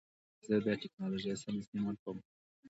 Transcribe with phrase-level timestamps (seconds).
[0.47, 2.17] زه د ټکنالوژۍ سم استعمال کوم.